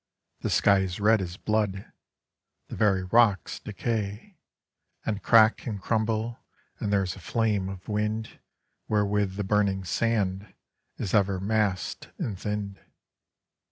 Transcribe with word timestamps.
The 0.39 0.49
sky 0.49 0.79
is 0.79 0.99
red 0.99 1.21
as 1.21 1.37
blood; 1.37 1.91
The 2.69 2.75
very 2.75 3.03
rocks 3.03 3.59
decay 3.59 4.39
And 5.05 5.21
crack 5.21 5.67
and 5.67 5.79
crumble, 5.79 6.39
and 6.79 6.91
There 6.91 7.03
is 7.03 7.15
a 7.15 7.19
flame 7.19 7.69
of 7.69 7.87
wind 7.87 8.39
Wherewith 8.87 9.35
the 9.35 9.43
burning 9.43 9.83
sand 9.83 10.55
Is 10.97 11.13
ever 11.13 11.39
mass'd 11.39 12.07
and 12.17 12.35
thin'd. 12.39 12.81